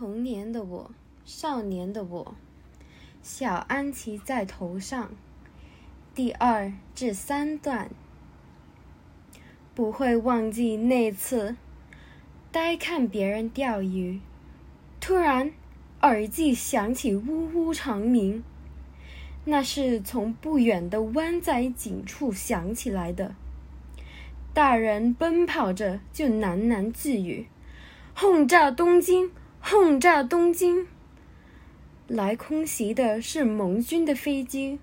[0.00, 0.90] 童年的我，
[1.26, 2.34] 少年的我，
[3.22, 5.10] 小安琪在头上。
[6.14, 7.90] 第二至三段，
[9.74, 11.54] 不会忘记那次，
[12.50, 14.20] 呆看别人钓鱼，
[15.00, 15.52] 突然
[16.00, 18.42] 耳际响起呜呜长鸣，
[19.44, 23.34] 那是从不远的湾仔井处响起来的。
[24.54, 27.48] 大人奔跑着就喃喃自语
[28.16, 29.30] ：“轰炸东京！
[29.60, 30.86] 轰炸东京！”
[32.08, 34.78] 来空袭的是盟军的飞机。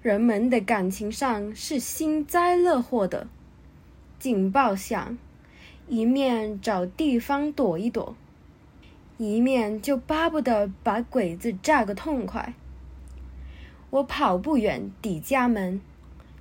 [0.00, 3.28] 人们的感情上是幸灾乐祸的。
[4.18, 5.18] 警报响，
[5.88, 8.16] 一面找地方躲一躲，
[9.18, 12.54] 一面就巴不得把鬼子炸个痛快。
[13.90, 15.80] 我跑不远抵家门，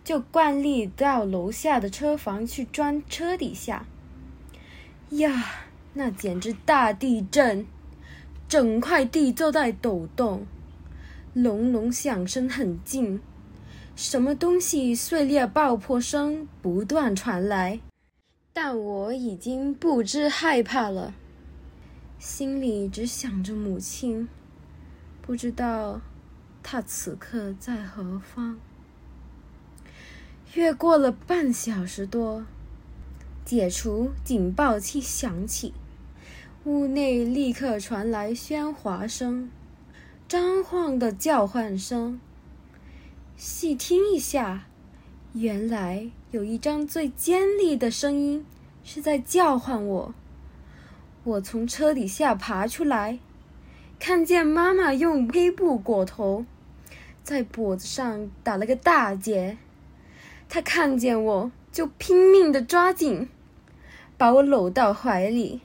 [0.04, 3.86] 就惯例到楼下的车房去钻车底下。
[5.10, 7.66] 呀，那简直大地震，
[8.48, 10.46] 整块地都在抖动，
[11.34, 13.20] 隆隆响声很近。
[13.94, 17.82] 什么东西碎裂爆破声不断传来，
[18.54, 21.14] 但我已经不知害怕了，
[22.18, 24.30] 心里只想着母亲，
[25.22, 26.00] 不知道
[26.64, 28.58] 她此刻在何方。
[30.54, 32.46] 越过了半小时多，
[33.44, 35.74] 解除警报器响起，
[36.64, 39.50] 屋内立刻传来喧哗声、
[40.28, 42.22] 张晃的叫唤声。
[43.36, 44.66] 细听一下，
[45.34, 48.46] 原来有一张最尖利的声音
[48.84, 50.14] 是在叫唤我。
[51.24, 53.18] 我从车底下爬出来，
[53.98, 56.46] 看见妈妈用黑布裹头，
[57.24, 59.58] 在脖子上打了个大结。
[60.48, 63.28] 她看见我就拼命的抓紧，
[64.16, 65.62] 把我搂到怀里，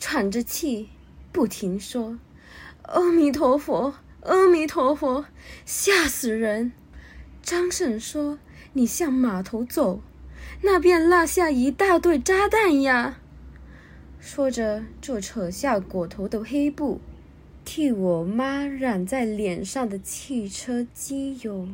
[0.00, 0.88] 喘着气，
[1.30, 2.18] 不停说
[2.82, 5.26] ：“阿弥陀佛，阿弥陀佛，
[5.66, 6.72] 吓死人！”
[7.42, 8.38] 张婶说
[8.72, 10.00] ：“你向码头走，
[10.62, 13.18] 那边落下一大堆炸弹呀。”
[14.18, 17.00] 说着就扯下裹头的黑布，
[17.64, 21.68] 替我妈染在脸上的汽车机油。